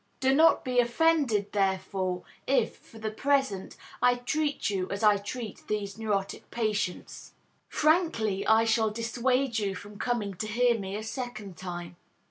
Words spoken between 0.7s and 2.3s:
offended, therefore,